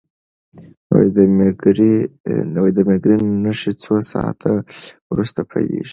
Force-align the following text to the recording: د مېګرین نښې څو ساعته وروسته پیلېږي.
د 2.75 2.77
مېګرین 2.87 3.23
نښې 3.43 3.73
څو 3.83 3.93
ساعته 4.11 4.51
وروسته 5.13 5.39
پیلېږي. 5.49 5.89